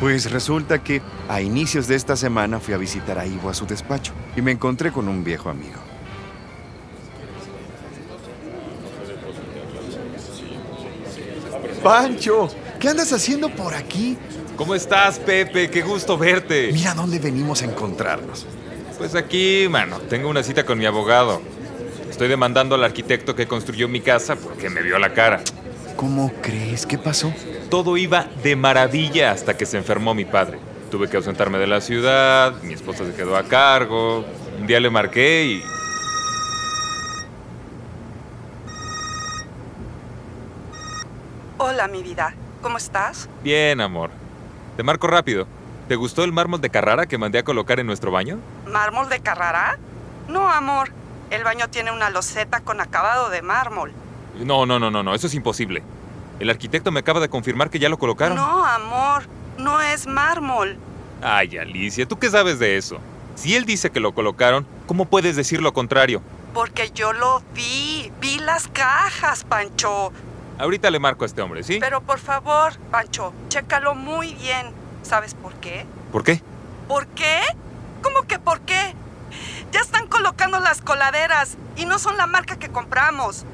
Pues 0.00 0.30
resulta 0.30 0.82
que 0.82 1.02
a 1.28 1.40
inicios 1.40 1.88
de 1.88 1.96
esta 1.96 2.14
semana 2.14 2.60
fui 2.60 2.72
a 2.72 2.76
visitar 2.76 3.18
a 3.18 3.26
Ivo 3.26 3.50
a 3.50 3.54
su 3.54 3.66
despacho 3.66 4.12
y 4.36 4.42
me 4.42 4.52
encontré 4.52 4.92
con 4.92 5.08
un 5.08 5.24
viejo 5.24 5.50
amigo. 5.50 5.80
Pancho, 11.82 12.48
¿qué 12.78 12.88
andas 12.88 13.12
haciendo 13.12 13.48
por 13.50 13.74
aquí? 13.74 14.16
¿Cómo 14.56 14.74
estás, 14.74 15.18
Pepe? 15.18 15.70
Qué 15.70 15.82
gusto 15.82 16.16
verte. 16.16 16.70
Mira 16.72 16.94
dónde 16.94 17.18
venimos 17.18 17.62
a 17.62 17.64
encontrarnos. 17.64 18.46
Pues 18.98 19.14
aquí, 19.14 19.66
mano, 19.70 19.98
tengo 20.00 20.28
una 20.28 20.42
cita 20.42 20.64
con 20.64 20.78
mi 20.78 20.86
abogado. 20.86 21.40
Estoy 22.10 22.28
demandando 22.28 22.74
al 22.74 22.84
arquitecto 22.84 23.34
que 23.34 23.46
construyó 23.46 23.88
mi 23.88 24.00
casa 24.00 24.36
porque 24.36 24.70
me 24.70 24.82
vio 24.82 24.98
la 24.98 25.12
cara. 25.12 25.42
¿Cómo 25.98 26.30
crees? 26.40 26.86
¿Qué 26.86 26.96
pasó? 26.96 27.34
Todo 27.70 27.96
iba 27.96 28.28
de 28.44 28.54
maravilla 28.54 29.32
hasta 29.32 29.56
que 29.56 29.66
se 29.66 29.78
enfermó 29.78 30.14
mi 30.14 30.24
padre. 30.24 30.60
Tuve 30.92 31.10
que 31.10 31.16
ausentarme 31.16 31.58
de 31.58 31.66
la 31.66 31.80
ciudad, 31.80 32.54
mi 32.62 32.72
esposa 32.72 33.04
se 33.04 33.14
quedó 33.14 33.36
a 33.36 33.42
cargo. 33.42 34.24
Un 34.60 34.68
día 34.68 34.78
le 34.78 34.90
marqué 34.90 35.44
y... 35.44 35.64
Hola, 41.58 41.88
mi 41.88 42.04
vida. 42.04 42.32
¿Cómo 42.62 42.78
estás? 42.78 43.28
Bien, 43.42 43.80
amor. 43.80 44.10
Te 44.76 44.84
marco 44.84 45.08
rápido. 45.08 45.48
¿Te 45.88 45.96
gustó 45.96 46.22
el 46.22 46.30
mármol 46.30 46.60
de 46.60 46.70
Carrara 46.70 47.06
que 47.06 47.18
mandé 47.18 47.40
a 47.40 47.42
colocar 47.42 47.80
en 47.80 47.88
nuestro 47.88 48.12
baño? 48.12 48.38
¿Mármol 48.68 49.08
de 49.08 49.18
Carrara? 49.18 49.80
No, 50.28 50.48
amor. 50.48 50.90
El 51.30 51.42
baño 51.42 51.66
tiene 51.70 51.90
una 51.90 52.08
loseta 52.08 52.60
con 52.60 52.80
acabado 52.80 53.30
de 53.30 53.42
mármol. 53.42 53.92
No, 54.38 54.66
no, 54.66 54.78
no, 54.78 54.90
no, 54.90 55.02
no, 55.02 55.14
eso 55.14 55.26
es 55.26 55.34
imposible. 55.34 55.82
El 56.40 56.50
arquitecto 56.50 56.92
me 56.92 57.00
acaba 57.00 57.20
de 57.20 57.28
confirmar 57.28 57.70
que 57.70 57.78
ya 57.78 57.88
lo 57.88 57.98
colocaron. 57.98 58.36
No, 58.36 58.64
amor, 58.64 59.24
no 59.58 59.80
es 59.80 60.06
mármol. 60.06 60.76
Ay, 61.22 61.58
Alicia, 61.58 62.06
¿tú 62.06 62.18
qué 62.18 62.30
sabes 62.30 62.58
de 62.58 62.76
eso? 62.76 62.98
Si 63.34 63.56
él 63.56 63.64
dice 63.64 63.90
que 63.90 64.00
lo 64.00 64.12
colocaron, 64.14 64.66
¿cómo 64.86 65.06
puedes 65.06 65.36
decir 65.36 65.60
lo 65.60 65.72
contrario? 65.72 66.22
Porque 66.54 66.90
yo 66.94 67.12
lo 67.12 67.42
vi, 67.54 68.12
vi 68.20 68.38
las 68.38 68.68
cajas, 68.68 69.44
Pancho. 69.44 70.12
Ahorita 70.58 70.90
le 70.90 70.98
marco 70.98 71.24
a 71.24 71.26
este 71.26 71.42
hombre, 71.42 71.62
¿sí? 71.62 71.78
Pero 71.80 72.00
por 72.00 72.18
favor, 72.18 72.72
Pancho, 72.90 73.32
chécalo 73.48 73.94
muy 73.94 74.34
bien. 74.34 74.72
¿Sabes 75.02 75.34
por 75.34 75.54
qué? 75.54 75.86
¿Por 76.12 76.24
qué? 76.24 76.42
¿Por 76.86 77.06
qué? 77.08 77.40
¿Cómo 78.02 78.22
que 78.22 78.38
por 78.38 78.60
qué? 78.60 78.94
Ya 79.72 79.80
están 79.80 80.06
colocando 80.08 80.58
las 80.60 80.80
coladeras 80.80 81.56
y 81.76 81.84
no 81.84 81.98
son 81.98 82.16
la 82.16 82.26
marca 82.26 82.58
que 82.58 82.68
compramos. 82.68 83.44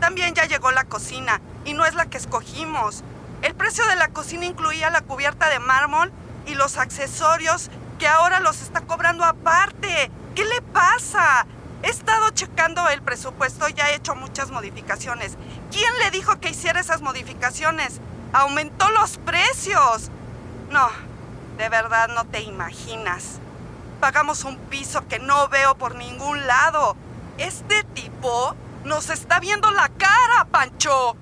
También 0.00 0.34
ya 0.34 0.44
llegó 0.44 0.70
la 0.70 0.84
cocina 0.84 1.40
y 1.64 1.74
no 1.74 1.84
es 1.84 1.94
la 1.94 2.06
que 2.06 2.18
escogimos. 2.18 3.02
El 3.42 3.54
precio 3.54 3.86
de 3.86 3.96
la 3.96 4.08
cocina 4.08 4.46
incluía 4.46 4.90
la 4.90 5.02
cubierta 5.02 5.48
de 5.48 5.58
mármol 5.58 6.12
y 6.46 6.54
los 6.54 6.76
accesorios 6.76 7.70
que 7.98 8.08
ahora 8.08 8.40
los 8.40 8.62
está 8.62 8.80
cobrando 8.82 9.24
aparte. 9.24 10.10
¿Qué 10.34 10.44
le 10.44 10.62
pasa? 10.62 11.46
He 11.82 11.88
estado 11.88 12.30
checando 12.30 12.88
el 12.88 13.02
presupuesto 13.02 13.68
y 13.68 13.80
ha 13.80 13.92
hecho 13.92 14.14
muchas 14.14 14.50
modificaciones. 14.50 15.36
¿Quién 15.70 15.96
le 15.98 16.10
dijo 16.10 16.40
que 16.40 16.50
hiciera 16.50 16.80
esas 16.80 17.02
modificaciones? 17.02 18.00
Aumentó 18.32 18.88
los 18.90 19.18
precios. 19.18 20.10
No, 20.70 20.88
de 21.56 21.68
verdad 21.68 22.08
no 22.08 22.24
te 22.24 22.40
imaginas. 22.40 23.38
Pagamos 24.00 24.44
un 24.44 24.56
piso 24.56 25.06
que 25.08 25.18
no 25.18 25.48
veo 25.48 25.76
por 25.76 25.94
ningún 25.94 26.46
lado. 26.46 26.96
Este 27.36 27.84
tipo 27.84 28.56
nos 28.88 29.10
está 29.10 29.38
viendo 29.38 29.70
la 29.70 29.88
cara, 29.90 30.46
Pancho. 30.50 31.14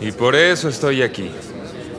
Y 0.00 0.12
por 0.12 0.36
eso 0.36 0.68
estoy 0.68 1.02
aquí. 1.02 1.30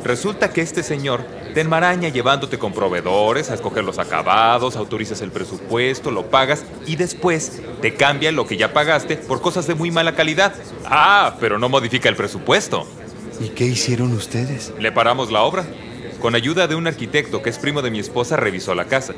Resulta 0.03 0.51
que 0.51 0.61
este 0.61 0.83
señor 0.83 1.25
te 1.53 1.61
enmaraña 1.61 2.09
llevándote 2.09 2.59
con 2.59 2.73
proveedores 2.73 3.49
a 3.49 3.53
escoger 3.53 3.83
los 3.83 3.99
acabados, 3.99 4.75
autorizas 4.75 5.21
el 5.21 5.31
presupuesto, 5.31 6.11
lo 6.11 6.29
pagas 6.29 6.65
y 6.85 6.97
después 6.97 7.61
te 7.81 7.93
cambia 7.93 8.31
lo 8.31 8.45
que 8.45 8.57
ya 8.57 8.73
pagaste 8.73 9.17
por 9.17 9.41
cosas 9.41 9.65
de 9.65 9.75
muy 9.75 9.89
mala 9.89 10.15
calidad. 10.15 10.53
Ah, 10.85 11.37
pero 11.39 11.57
no 11.57 11.69
modifica 11.69 12.09
el 12.09 12.15
presupuesto. 12.15 12.85
¿Y 13.39 13.49
qué 13.49 13.65
hicieron 13.65 14.13
ustedes? 14.13 14.73
Le 14.77 14.91
paramos 14.91 15.31
la 15.31 15.41
obra. 15.41 15.65
Con 16.21 16.35
ayuda 16.35 16.67
de 16.67 16.75
un 16.75 16.87
arquitecto 16.87 17.41
que 17.41 17.49
es 17.49 17.57
primo 17.57 17.81
de 17.81 17.91
mi 17.91 17.99
esposa 17.99 18.35
revisó 18.35 18.75
la 18.75 18.85
casa. 18.85 19.13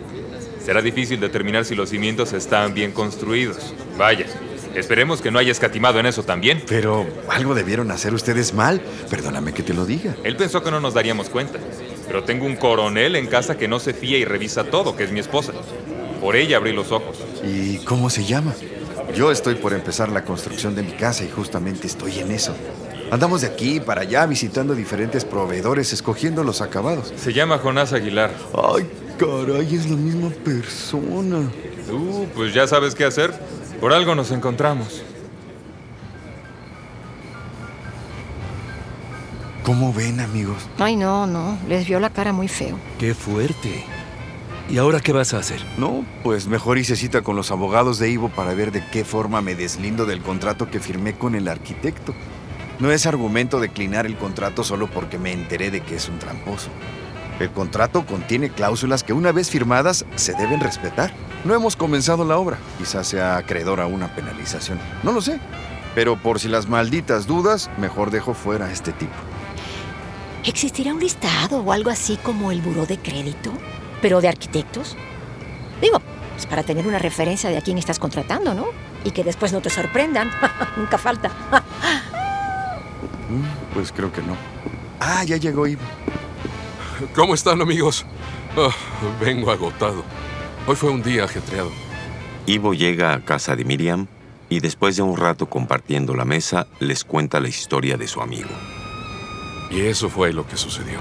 Será 0.65 0.81
difícil 0.81 1.19
determinar 1.19 1.63
si 1.63 1.75
los 1.75 1.89
cimientos 1.89 2.34
están 2.34 2.74
bien 2.74 2.91
construidos. 2.91 3.75
Vaya, 4.00 4.25
esperemos 4.74 5.22
que 5.22 5.29
no 5.29 5.38
haya 5.38 5.51
escatimado 5.51 6.00
en 6.00 6.07
eso 6.07 6.24
también. 6.24 6.63
Pero 6.67 7.05
algo 7.29 7.53
debieron 7.53 7.91
hacer 7.91 8.15
ustedes 8.15 8.51
mal. 8.51 8.81
Perdóname 9.12 9.53
que 9.53 9.62
te 9.62 9.75
lo 9.75 9.86
diga. 9.86 10.15
Él 10.24 10.36
pensó 10.36 10.63
que 10.63 10.72
no 10.72 10.79
nos 10.79 10.95
daríamos 10.95 11.29
cuenta. 11.29 11.60
Pero 12.07 12.24
tengo 12.24 12.48
un 12.48 12.55
coronel 12.55 13.15
en 13.15 13.27
casa 13.27 13.57
que 13.57 13.67
no 13.67 13.79
se 13.79 13.93
fía 13.93 14.17
y 14.17 14.25
revisa 14.25 14.63
todo, 14.63 14.95
que 14.95 15.03
es 15.03 15.12
mi 15.12 15.19
esposa. 15.19 15.53
Por 16.19 16.36
ella 16.36 16.57
abrí 16.57 16.74
los 16.74 16.91
ojos. 16.91 17.19
¿Y 17.43 17.77
cómo 17.86 18.10
se 18.10 18.25
llama? 18.25 18.55
Yo 19.15 19.31
estoy 19.31 19.53
por 19.53 19.72
empezar 19.72 20.10
la 20.10 20.25
construcción 20.25 20.74
de 20.74 20.81
mi 20.81 20.93
casa 20.93 21.24
y 21.24 21.29
justamente 21.29 21.86
estoy 21.86 22.17
en 22.17 22.31
eso. 22.31 22.55
Andamos 23.12 23.41
de 23.41 23.48
aquí 23.48 23.79
para 23.79 24.01
allá 24.01 24.25
visitando 24.25 24.74
diferentes 24.74 25.25
proveedores, 25.25 25.93
escogiendo 25.93 26.43
los 26.43 26.62
acabados. 26.62 27.13
Se 27.15 27.34
llama 27.34 27.60
Jonás 27.60 27.93
Aguilar. 27.93 28.31
Ay, 28.51 28.88
caray, 29.17 29.75
es 29.75 29.89
la 29.89 29.98
misma 29.98 30.29
persona. 30.29 31.50
Uh, 31.91 32.25
pues 32.36 32.53
ya 32.53 32.67
sabes 32.67 32.95
qué 32.95 33.05
hacer. 33.05 33.34
Por 33.79 33.93
algo 33.93 34.15
nos 34.15 34.31
encontramos. 34.31 35.03
¿Cómo 39.63 39.91
ven, 39.93 40.19
amigos? 40.19 40.69
Ay, 40.77 40.95
no, 40.95 41.25
no. 41.25 41.57
Les 41.67 41.88
vio 41.88 42.00
la 42.00 42.12
cara 42.12 42.31
muy 42.31 42.48
feo. 42.48 42.77
Qué 43.00 43.15
fuerte. 43.15 43.84
¿Y 44.69 44.77
ahora 44.77 45.00
qué 45.00 45.12
vas 45.12 45.34
a 45.34 45.39
hacer? 45.39 45.60
No, 45.77 46.05
pues 46.24 46.48
mejor 46.48 46.77
hice 46.77 46.95
cita 46.95 47.22
con 47.22 47.36
los 47.36 47.51
abogados 47.51 48.00
de 48.00 48.10
Ivo 48.10 48.29
para 48.29 48.53
ver 48.53 48.72
de 48.72 48.84
qué 48.91 49.03
forma 49.03 49.41
me 49.41 49.55
deslindo 49.55 50.05
del 50.05 50.22
contrato 50.22 50.69
que 50.69 50.79
firmé 50.79 51.13
con 51.13 51.36
el 51.36 51.48
arquitecto. 51.48 52.13
No 52.79 52.91
es 52.91 53.05
argumento 53.05 53.60
declinar 53.60 54.05
el 54.05 54.17
contrato 54.17 54.63
solo 54.63 54.88
porque 54.88 55.17
me 55.17 55.31
enteré 55.31 55.72
de 55.72 55.81
que 55.81 55.95
es 55.95 56.10
un 56.10 56.19
tramposo. 56.19 56.69
El 57.39 57.51
contrato 57.51 58.06
contiene 58.06 58.50
cláusulas 58.50 59.04
que 59.04 59.12
una 59.12 59.32
vez 59.32 59.50
firmadas 59.50 60.06
se 60.15 60.34
deben 60.34 60.62
respetar. 60.62 61.12
No 61.44 61.54
hemos 61.54 61.75
comenzado 61.75 62.24
la 62.24 62.38
obra. 62.38 62.58
Quizás 62.77 63.08
sea 63.08 63.38
acreedor 63.38 63.82
a 63.82 63.88
una 63.88 64.15
penalización. 64.15 64.80
No 65.04 65.12
lo 65.12 65.22
sé. 65.22 65.39
Pero 65.94 66.18
por 66.18 66.39
si 66.39 66.48
las 66.48 66.68
malditas 66.68 67.27
dudas, 67.27 67.70
mejor 67.77 68.10
dejo 68.10 68.34
fuera 68.34 68.68
a 68.68 68.72
este 68.72 68.94
tipo. 68.94 69.13
¿Existirá 70.46 70.94
un 70.94 71.00
listado 71.00 71.60
o 71.60 71.72
algo 71.72 71.89
así 71.89 72.18
como 72.18 72.51
el 72.51 72.62
buró 72.62 72.86
de 72.86 72.98
crédito? 72.98 73.51
¿Pero 74.01 74.22
de 74.22 74.30
arquitectos? 74.30 74.96
Digo, 75.82 76.01
pues 76.34 76.46
para 76.46 76.63
tener 76.63 76.88
una 76.88 77.00
referencia 77.00 77.50
de 77.50 77.58
a 77.58 77.62
quién 77.62 77.77
estás 77.77 78.00
contratando, 78.00 78.54
¿no? 78.54 78.68
Y 79.04 79.12
que 79.12 79.24
después 79.24 79.51
no 79.51 79.62
te 79.62 79.70
sorprendan. 79.70 80.30
Nunca 80.77 80.98
falta. 80.98 81.30
Mm, 83.30 83.74
pues 83.74 83.92
creo 83.92 84.12
que 84.12 84.22
no. 84.22 84.36
Ah, 85.00 85.24
ya 85.24 85.38
llegó 85.38 85.68
Ivo. 85.68 85.82
¿Cómo 87.14 87.34
están, 87.34 87.62
amigos? 87.62 88.06
Oh, 88.56 88.72
vengo 89.20 89.52
agotado. 89.52 90.04
Hoy 90.66 90.75
fue 90.75 90.92
un 90.92 91.04
día 91.04 91.25
ajetreado. 91.25 91.72
Ivo 92.46 92.74
llega 92.74 93.14
a 93.14 93.25
casa 93.25 93.56
de 93.56 93.66
Miriam 93.66 94.08
y 94.50 94.62
después 94.62 94.96
de 94.96 95.02
un 95.02 95.18
rato 95.18 95.50
compartiendo 95.50 96.16
la 96.16 96.24
mesa, 96.24 96.68
les 96.80 97.04
cuenta 97.04 97.40
la 97.40 97.50
historia 97.50 97.98
de 97.98 98.08
su 98.08 98.22
amigo. 98.22 98.50
Y 99.72 99.82
eso 99.82 100.10
fue 100.10 100.32
lo 100.32 100.48
que 100.48 100.56
sucedió. 100.56 101.00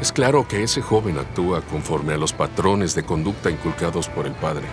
Es 0.00 0.10
claro 0.10 0.48
que 0.48 0.62
ese 0.62 0.80
joven 0.80 1.18
actúa 1.18 1.60
conforme 1.60 2.14
a 2.14 2.16
los 2.16 2.32
patrones 2.32 2.94
de 2.94 3.02
conducta 3.02 3.50
inculcados 3.50 4.08
por 4.08 4.26
el 4.26 4.32
padre. 4.32 4.64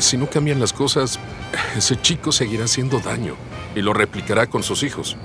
Si 0.00 0.18
no 0.18 0.28
cambian 0.28 0.60
las 0.60 0.74
cosas, 0.74 1.18
ese 1.76 1.96
chico 1.96 2.30
seguirá 2.30 2.64
haciendo 2.64 2.98
daño 2.98 3.36
y 3.74 3.80
lo 3.80 3.94
replicará 3.94 4.48
con 4.48 4.62
sus 4.62 4.82
hijos. 4.82 5.16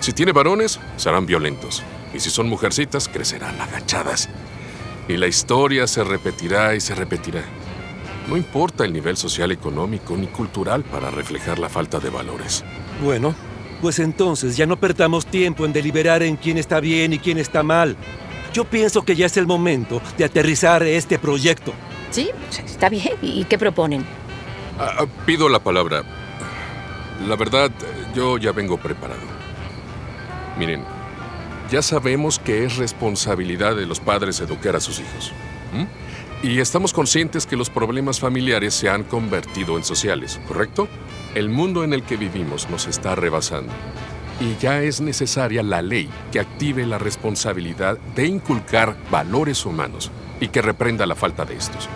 Si 0.00 0.12
tiene 0.12 0.32
varones, 0.32 0.80
serán 0.96 1.24
violentos. 1.24 1.82
Y 2.14 2.20
si 2.20 2.30
son 2.30 2.48
mujercitas, 2.48 3.08
crecerán 3.08 3.60
agachadas. 3.60 4.28
Y 5.08 5.16
la 5.16 5.26
historia 5.26 5.86
se 5.86 6.04
repetirá 6.04 6.74
y 6.74 6.80
se 6.80 6.94
repetirá. 6.94 7.42
No 8.28 8.36
importa 8.36 8.84
el 8.84 8.92
nivel 8.92 9.16
social, 9.16 9.52
económico 9.52 10.16
ni 10.16 10.28
cultural 10.28 10.82
para 10.84 11.10
reflejar 11.10 11.58
la 11.58 11.68
falta 11.68 11.98
de 11.98 12.08
valores. 12.08 12.64
Bueno, 13.02 13.34
pues 13.82 13.98
entonces 13.98 14.56
ya 14.56 14.64
no 14.64 14.78
perdamos 14.78 15.26
tiempo 15.26 15.66
en 15.66 15.72
deliberar 15.72 16.22
en 16.22 16.36
quién 16.36 16.56
está 16.56 16.80
bien 16.80 17.12
y 17.12 17.18
quién 17.18 17.36
está 17.36 17.62
mal. 17.62 17.96
Yo 18.54 18.64
pienso 18.64 19.02
que 19.02 19.16
ya 19.16 19.26
es 19.26 19.36
el 19.36 19.46
momento 19.46 20.00
de 20.16 20.24
aterrizar 20.24 20.82
este 20.84 21.18
proyecto. 21.18 21.74
Sí, 22.10 22.30
está 22.64 22.88
bien. 22.88 23.14
¿Y 23.20 23.44
qué 23.44 23.58
proponen? 23.58 24.06
Ah, 24.78 25.00
ah, 25.00 25.06
pido 25.26 25.48
la 25.48 25.58
palabra. 25.58 26.02
La 27.26 27.36
verdad, 27.36 27.70
yo 28.14 28.38
ya 28.38 28.52
vengo 28.52 28.78
preparado. 28.78 29.20
Miren, 30.56 30.84
ya 31.70 31.82
sabemos 31.82 32.38
que 32.38 32.64
es 32.64 32.76
responsabilidad 32.76 33.76
de 33.76 33.86
los 33.86 34.00
padres 34.00 34.40
educar 34.40 34.76
a 34.76 34.80
sus 34.80 35.00
hijos. 35.00 35.32
Y 36.42 36.60
estamos 36.60 36.92
conscientes 36.92 37.46
que 37.46 37.56
los 37.56 37.70
problemas 37.70 38.20
familiares 38.20 38.74
se 38.74 38.90
han 38.90 39.02
convertido 39.02 39.78
en 39.78 39.84
sociales, 39.84 40.38
¿correcto? 40.46 40.88
El 41.34 41.48
mundo 41.48 41.84
en 41.84 41.94
el 41.94 42.02
que 42.02 42.18
vivimos 42.18 42.68
nos 42.68 42.86
está 42.86 43.14
rebasando. 43.14 43.72
Y 44.40 44.60
ya 44.60 44.82
es 44.82 45.00
necesaria 45.00 45.62
la 45.62 45.80
ley 45.80 46.10
que 46.32 46.40
active 46.40 46.86
la 46.86 46.98
responsabilidad 46.98 47.98
de 48.14 48.26
inculcar 48.26 48.96
valores 49.10 49.64
humanos 49.64 50.10
y 50.38 50.48
que 50.48 50.60
reprenda 50.60 51.06
la 51.06 51.14
falta 51.14 51.44
de 51.44 51.56
estos. 51.56 51.88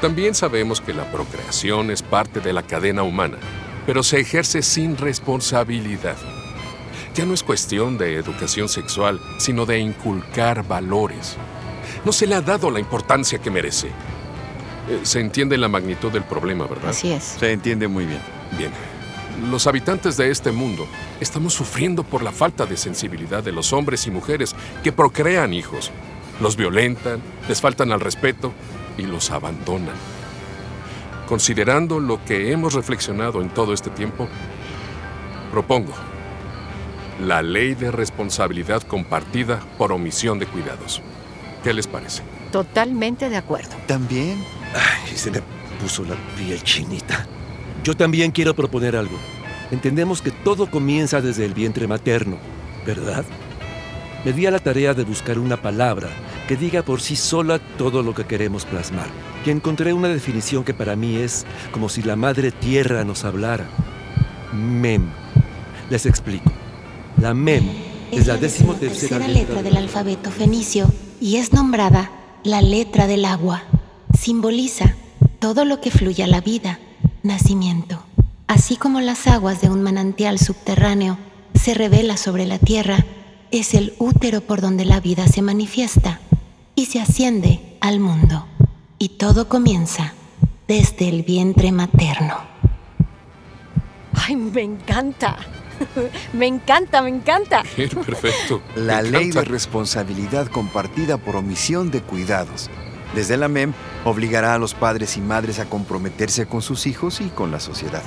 También 0.00 0.34
sabemos 0.34 0.80
que 0.80 0.94
la 0.94 1.10
procreación 1.12 1.90
es 1.90 2.02
parte 2.02 2.40
de 2.40 2.54
la 2.54 2.62
cadena 2.62 3.02
humana, 3.02 3.36
pero 3.84 4.02
se 4.02 4.20
ejerce 4.20 4.62
sin 4.62 4.96
responsabilidad. 4.96 6.16
Ya 7.14 7.26
no 7.26 7.34
es 7.34 7.42
cuestión 7.42 7.98
de 7.98 8.16
educación 8.16 8.68
sexual, 8.68 9.20
sino 9.38 9.66
de 9.66 9.78
inculcar 9.78 10.66
valores. 10.66 11.36
No 12.04 12.12
se 12.12 12.26
le 12.26 12.36
ha 12.36 12.40
dado 12.40 12.70
la 12.70 12.78
importancia 12.78 13.38
que 13.40 13.50
merece. 13.50 13.88
Eh, 13.88 15.00
se 15.02 15.20
entiende 15.20 15.58
la 15.58 15.68
magnitud 15.68 16.12
del 16.12 16.22
problema, 16.22 16.66
¿verdad? 16.66 16.90
Así 16.90 17.10
es. 17.10 17.24
Se 17.38 17.52
entiende 17.52 17.88
muy 17.88 18.06
bien. 18.06 18.20
Bien. 18.56 18.70
Los 19.50 19.66
habitantes 19.66 20.16
de 20.16 20.30
este 20.30 20.52
mundo 20.52 20.86
estamos 21.18 21.52
sufriendo 21.52 22.04
por 22.04 22.22
la 22.22 22.30
falta 22.30 22.64
de 22.64 22.76
sensibilidad 22.76 23.42
de 23.42 23.52
los 23.52 23.72
hombres 23.72 24.06
y 24.06 24.10
mujeres 24.10 24.54
que 24.84 24.92
procrean 24.92 25.52
hijos. 25.52 25.90
Los 26.40 26.56
violentan, 26.56 27.20
les 27.48 27.60
faltan 27.60 27.90
al 27.90 28.00
respeto 28.00 28.52
y 28.96 29.02
los 29.02 29.30
abandonan. 29.30 29.96
Considerando 31.26 32.00
lo 32.00 32.24
que 32.24 32.52
hemos 32.52 32.74
reflexionado 32.74 33.42
en 33.42 33.50
todo 33.50 33.72
este 33.72 33.90
tiempo, 33.90 34.28
propongo 35.50 35.92
la 37.20 37.42
ley 37.42 37.74
de 37.74 37.90
responsabilidad 37.90 38.82
compartida 38.82 39.60
por 39.78 39.92
omisión 39.92 40.38
de 40.38 40.46
cuidados. 40.46 41.02
¿Qué 41.62 41.72
les 41.72 41.86
parece? 41.86 42.22
Totalmente 42.50 43.28
de 43.28 43.36
acuerdo. 43.36 43.76
¿También? 43.86 44.42
Ay, 44.74 45.16
se 45.16 45.30
me 45.30 45.40
puso 45.80 46.04
la 46.04 46.16
piel 46.36 46.62
chinita. 46.62 47.26
Yo 47.84 47.94
también 47.94 48.30
quiero 48.30 48.54
proponer 48.54 48.96
algo. 48.96 49.18
Entendemos 49.70 50.20
que 50.20 50.30
todo 50.30 50.70
comienza 50.70 51.20
desde 51.20 51.44
el 51.44 51.54
vientre 51.54 51.86
materno, 51.86 52.38
¿verdad? 52.86 53.24
Me 54.24 54.32
di 54.32 54.46
a 54.46 54.50
la 54.50 54.58
tarea 54.58 54.94
de 54.94 55.04
buscar 55.04 55.38
una 55.38 55.56
palabra 55.56 56.08
que 56.48 56.56
diga 56.56 56.82
por 56.82 57.00
sí 57.00 57.16
sola 57.16 57.58
todo 57.78 58.02
lo 58.02 58.14
que 58.14 58.24
queremos 58.24 58.64
plasmar. 58.64 59.06
Y 59.46 59.50
encontré 59.50 59.92
una 59.92 60.08
definición 60.08 60.64
que 60.64 60.74
para 60.74 60.96
mí 60.96 61.16
es 61.16 61.46
como 61.72 61.88
si 61.88 62.02
la 62.02 62.16
madre 62.16 62.50
tierra 62.50 63.04
nos 63.04 63.24
hablara. 63.24 63.66
Mem. 64.52 65.08
Les 65.88 66.04
explico. 66.06 66.59
La 67.20 67.34
Mem 67.34 67.68
es, 68.10 68.26
la 68.26 68.38
decimotercera 68.38 69.18
letra, 69.18 69.40
letra 69.40 69.62
del 69.62 69.76
alfabeto 69.76 70.30
fenicio 70.30 70.90
y 71.20 71.36
es 71.36 71.52
nombrada 71.52 72.10
la 72.44 72.62
letra 72.62 73.06
del 73.06 73.26
agua. 73.26 73.62
Simboliza 74.18 74.94
todo 75.38 75.66
lo 75.66 75.82
que 75.82 75.90
fluye 75.90 76.24
a 76.24 76.26
la 76.26 76.40
vida, 76.40 76.80
nacimiento. 77.22 78.02
Así 78.46 78.76
como 78.76 79.02
las 79.02 79.26
aguas 79.26 79.60
de 79.60 79.68
un 79.68 79.82
manantial 79.82 80.38
subterráneo 80.38 81.18
se 81.54 81.74
revela 81.74 82.16
sobre 82.16 82.46
la 82.46 82.58
tierra, 82.58 83.04
es 83.50 83.74
el 83.74 83.92
útero 83.98 84.40
por 84.40 84.62
donde 84.62 84.86
la 84.86 85.00
vida 85.00 85.28
se 85.28 85.42
manifiesta 85.42 86.20
y 86.74 86.86
se 86.86 87.00
asciende 87.00 87.76
al 87.82 88.00
mundo. 88.00 88.46
Y 88.98 89.10
todo 89.10 89.46
comienza 89.46 90.14
desde 90.66 91.10
el 91.10 91.22
vientre 91.22 91.70
materno. 91.70 92.36
¡Ay, 94.14 94.36
me 94.36 94.62
encanta! 94.62 95.36
me 96.32 96.46
encanta, 96.46 97.02
me 97.02 97.10
encanta. 97.10 97.62
Perfecto. 97.76 98.62
La 98.76 99.02
ley 99.02 99.30
de 99.30 99.44
responsabilidad 99.44 100.48
compartida 100.48 101.18
por 101.18 101.36
omisión 101.36 101.90
de 101.90 102.02
cuidados. 102.02 102.70
Desde 103.14 103.36
la 103.36 103.48
MEM 103.48 103.72
obligará 104.04 104.54
a 104.54 104.58
los 104.58 104.74
padres 104.74 105.16
y 105.16 105.20
madres 105.20 105.58
a 105.58 105.68
comprometerse 105.68 106.46
con 106.46 106.62
sus 106.62 106.86
hijos 106.86 107.20
y 107.20 107.28
con 107.28 107.50
la 107.50 107.60
sociedad. 107.60 108.02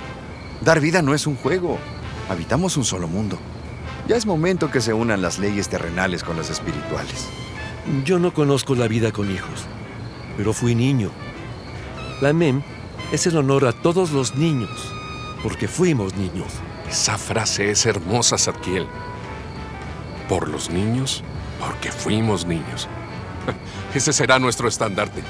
Dar 0.61 0.79
vida 0.79 1.01
no 1.01 1.13
es 1.13 1.27
un 1.27 1.35
juego. 1.35 1.77
Habitamos 2.29 2.77
un 2.77 2.85
solo 2.85 3.07
mundo. 3.07 3.37
Ya 4.07 4.15
es 4.15 4.25
momento 4.25 4.71
que 4.71 4.81
se 4.81 4.93
unan 4.93 5.21
las 5.21 5.39
leyes 5.39 5.69
terrenales 5.69 6.23
con 6.23 6.37
las 6.37 6.49
espirituales. 6.49 7.27
Yo 8.05 8.17
no 8.17 8.33
conozco 8.33 8.75
la 8.75 8.87
vida 8.87 9.11
con 9.11 9.29
hijos, 9.29 9.65
pero 10.37 10.53
fui 10.53 10.73
niño. 10.73 11.09
La 12.21 12.31
MEM 12.31 12.63
es 13.11 13.27
el 13.27 13.35
honor 13.35 13.65
a 13.65 13.73
todos 13.73 14.11
los 14.11 14.35
niños, 14.35 14.91
porque 15.41 15.67
fuimos 15.67 16.15
niños. 16.15 16.47
Esa 16.93 17.17
frase 17.17 17.71
es 17.71 17.87
hermosa, 17.87 18.37
Zadkiel. 18.37 18.85
Por 20.29 20.47
los 20.47 20.69
niños, 20.69 21.23
porque 21.59 21.91
fuimos 21.91 22.45
niños. 22.45 22.87
Ese 23.95 24.13
será 24.13 24.37
nuestro 24.37 24.67
estandarte. 24.67 25.23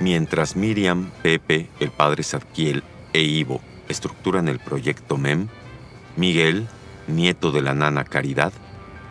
Mientras 0.00 0.54
Miriam, 0.54 1.10
Pepe, 1.22 1.70
el 1.80 1.90
padre 1.90 2.24
Zadkiel 2.24 2.84
e 3.14 3.22
Ivo 3.22 3.62
estructuran 3.88 4.48
el 4.48 4.58
proyecto 4.58 5.16
MEM, 5.16 5.48
Miguel, 6.14 6.68
nieto 7.06 7.52
de 7.52 7.62
la 7.62 7.72
nana 7.72 8.04
Caridad, 8.04 8.52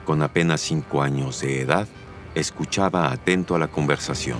con 0.05 0.21
apenas 0.21 0.61
cinco 0.61 1.01
años 1.01 1.41
de 1.41 1.61
edad, 1.61 1.87
escuchaba 2.35 3.11
atento 3.11 3.55
a 3.55 3.59
la 3.59 3.69
conversación. 3.69 4.37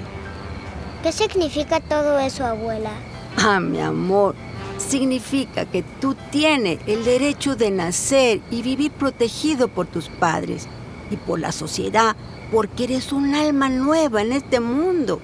¿Qué 1.02 1.12
significa 1.12 1.80
todo 1.80 2.20
eso, 2.20 2.46
abuela? 2.46 2.92
Ah, 3.38 3.60
mi 3.60 3.80
amor, 3.82 4.34
significa 4.78 5.66
que 5.66 5.84
tú 6.00 6.16
tienes 6.32 6.80
el 6.88 7.04
derecho 7.04 7.56
de 7.56 7.70
nacer 7.70 8.42
y 8.50 8.62
vivir 8.62 8.92
protegido 8.92 9.68
por 9.68 9.88
tus 9.88 10.08
padres 10.08 10.68
y 11.12 11.18
por 11.18 11.40
la 11.40 11.52
sociedad, 11.52 12.16
porque 12.52 12.86
eres 12.86 13.12
un 13.12 13.36
alma 13.36 13.70
nueva 13.70 14.22
en 14.22 14.32
este 14.32 14.60
mundo. 14.60 15.20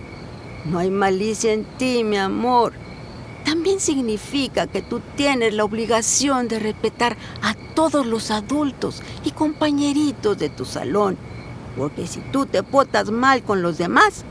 No 0.65 0.79
hay 0.79 0.91
malicia 0.91 1.53
en 1.53 1.63
ti, 1.77 2.03
mi 2.03 2.17
amor. 2.17 2.73
También 3.45 3.79
significa 3.79 4.67
que 4.67 4.81
tú 4.81 5.01
tienes 5.15 5.53
la 5.53 5.63
obligación 5.63 6.47
de 6.47 6.59
respetar 6.59 7.17
a 7.41 7.55
todos 7.73 8.05
los 8.05 8.29
adultos 8.29 9.01
y 9.23 9.31
compañeritos 9.31 10.37
de 10.37 10.49
tu 10.49 10.65
salón, 10.65 11.17
porque 11.77 12.05
si 12.05 12.19
tú 12.31 12.45
te 12.45 12.61
potas 12.61 13.09
mal 13.09 13.41
con 13.41 13.61
los 13.61 13.77
demás, 13.77 14.25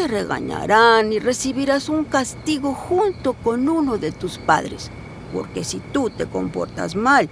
te 0.00 0.08
regañarán 0.08 1.12
y 1.12 1.18
recibirás 1.18 1.90
un 1.90 2.04
castigo 2.04 2.72
junto 2.72 3.34
con 3.34 3.68
uno 3.68 3.98
de 3.98 4.12
tus 4.12 4.38
padres. 4.38 4.90
Porque 5.30 5.62
si 5.62 5.78
tú 5.92 6.08
te 6.08 6.24
comportas 6.24 6.96
mal, 6.96 7.28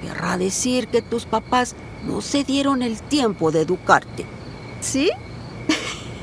querrá 0.00 0.38
decir 0.38 0.88
que 0.88 1.02
tus 1.02 1.26
papás 1.26 1.74
no 2.06 2.22
se 2.22 2.44
dieron 2.44 2.80
el 2.80 3.02
tiempo 3.02 3.50
de 3.50 3.60
educarte. 3.60 4.24
¿Sí? 4.80 5.10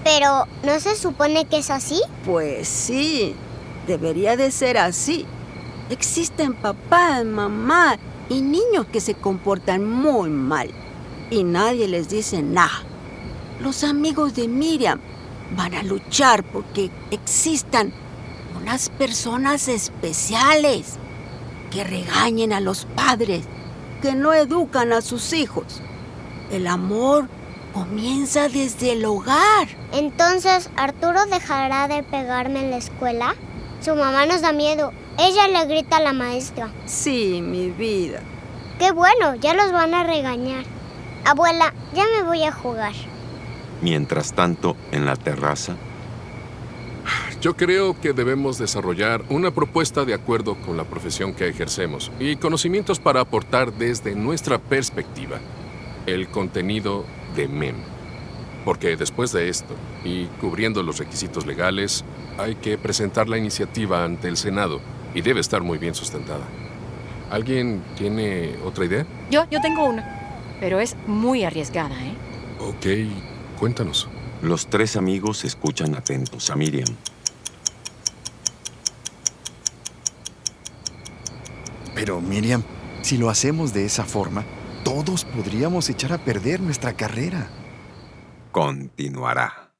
Pero, 0.03 0.47
¿no 0.63 0.79
se 0.79 0.95
supone 0.95 1.45
que 1.45 1.59
es 1.59 1.69
así? 1.69 2.01
Pues 2.25 2.67
sí, 2.67 3.35
debería 3.85 4.35
de 4.37 4.49
ser 4.49 4.79
así. 4.79 5.27
Existen 5.91 6.55
papás, 6.55 7.23
mamá 7.25 7.99
y 8.27 8.41
niños 8.41 8.87
que 8.91 9.01
se 9.01 9.13
comportan 9.13 9.87
muy 9.87 10.31
mal 10.31 10.71
y 11.29 11.43
nadie 11.43 11.87
les 11.87 12.09
dice 12.09 12.41
nada. 12.41 12.81
Los 13.61 13.83
amigos 13.83 14.33
de 14.33 14.47
Miriam 14.47 14.99
van 15.51 15.73
a 15.75 15.83
luchar 15.83 16.43
porque 16.43 16.89
existan 17.11 17.93
unas 18.59 18.89
personas 18.89 19.67
especiales 19.67 20.97
que 21.71 21.83
regañen 21.83 22.53
a 22.53 22.59
los 22.59 22.85
padres, 22.85 23.43
que 24.01 24.13
no 24.13 24.33
educan 24.33 24.93
a 24.93 25.01
sus 25.01 25.33
hijos. 25.33 25.81
El 26.51 26.67
amor 26.67 27.27
comienza 27.73 28.47
desde 28.47 28.93
el 28.93 29.05
hogar. 29.05 29.67
Entonces, 29.91 30.69
¿Arturo 30.77 31.25
dejará 31.25 31.87
de 31.87 32.03
pegarme 32.03 32.61
en 32.61 32.71
la 32.71 32.77
escuela? 32.77 33.35
Su 33.81 33.95
mamá 33.95 34.25
nos 34.25 34.41
da 34.41 34.53
miedo. 34.53 34.93
Ella 35.19 35.47
le 35.47 35.65
grita 35.65 35.97
a 35.97 36.01
la 36.01 36.13
maestra. 36.13 36.71
Sí, 36.85 37.41
mi 37.41 37.69
vida. 37.69 38.21
Qué 38.79 38.91
bueno, 38.91 39.35
ya 39.35 39.53
los 39.53 39.71
van 39.71 39.93
a 39.93 40.03
regañar. 40.03 40.63
Abuela, 41.25 41.73
ya 41.93 42.03
me 42.15 42.23
voy 42.23 42.43
a 42.43 42.51
jugar. 42.51 42.93
Mientras 43.81 44.33
tanto, 44.33 44.75
en 44.91 45.05
la 45.05 45.15
terraza. 45.15 45.75
Yo 47.41 47.55
creo 47.55 47.99
que 47.99 48.13
debemos 48.13 48.57
desarrollar 48.57 49.23
una 49.29 49.51
propuesta 49.51 50.03
de 50.03 50.15
acuerdo 50.15 50.55
con 50.55 50.77
la 50.77 50.85
profesión 50.85 51.33
que 51.33 51.47
ejercemos 51.47 52.11
y 52.19 52.37
conocimientos 52.37 52.99
para 52.99 53.21
aportar 53.21 53.71
desde 53.73 54.15
nuestra 54.15 54.57
perspectiva 54.57 55.39
el 56.07 56.27
contenido 56.29 57.05
de 57.35 57.47
MEM. 57.47 57.75
Porque 58.63 58.97
después 58.97 59.31
de 59.31 59.49
esto, 59.49 59.75
y 60.03 60.25
cubriendo 60.41 60.81
los 60.81 60.97
requisitos 60.97 61.45
legales, 61.45 62.03
hay 62.39 62.55
que 62.55 62.79
presentar 62.79 63.29
la 63.29 63.37
iniciativa 63.37 64.03
ante 64.03 64.27
el 64.27 64.37
Senado 64.37 64.81
y 65.13 65.21
debe 65.21 65.39
estar 65.39 65.61
muy 65.61 65.77
bien 65.77 65.93
sustentada. 65.93 66.45
¿Alguien 67.29 67.83
tiene 67.95 68.55
otra 68.65 68.85
idea? 68.85 69.05
Yo, 69.29 69.45
yo 69.51 69.61
tengo 69.61 69.85
una, 69.85 70.03
pero 70.59 70.79
es 70.79 70.95
muy 71.05 71.43
arriesgada, 71.43 71.95
¿eh? 72.03 72.15
Ok, 72.59 72.85
cuéntanos. 73.55 74.07
Los 74.41 74.67
tres 74.67 74.95
amigos 74.95 75.43
escuchan 75.43 75.95
atentos 75.95 76.49
a 76.49 76.55
Miriam. 76.55 76.87
Pero 81.95 82.21
Miriam, 82.21 82.63
si 83.01 83.17
lo 83.17 83.29
hacemos 83.29 83.73
de 83.73 83.85
esa 83.85 84.03
forma, 84.03 84.45
todos 84.83 85.25
podríamos 85.25 85.89
echar 85.89 86.13
a 86.13 86.17
perder 86.17 86.59
nuestra 86.59 86.93
carrera. 86.93 87.49
Continuará. 88.51 89.73